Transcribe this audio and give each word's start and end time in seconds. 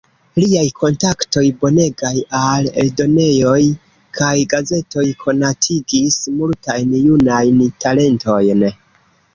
Liaj 0.41 0.63
kontaktoj 0.77 1.43
bonegaj 1.63 2.13
al 2.39 2.71
eldonejoj 2.85 3.59
kaj 4.21 4.33
gazetoj 4.55 5.07
konatigis 5.27 6.19
multajn 6.41 6.99
junajn 7.07 7.67
talentojn. 7.87 8.69